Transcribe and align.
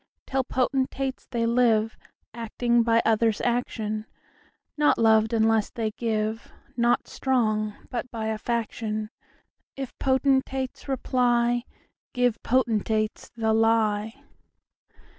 Tell 0.25 0.43
potentates, 0.43 1.27
they 1.29 1.43
liveActing 1.43 2.83
by 2.83 3.03
others' 3.05 3.39
action; 3.41 4.07
Not 4.75 4.97
loved 4.97 5.31
unless 5.31 5.69
they 5.69 5.91
give, 5.91 6.51
Not 6.75 7.07
strong, 7.07 7.75
but 7.91 8.09
by 8.09 8.25
a 8.29 8.39
faction:If 8.39 9.95
potentates 9.99 10.87
reply, 10.87 11.65
Give 12.13 12.41
potentates 12.41 13.29
the 13.37 13.53
lie. 13.53 14.23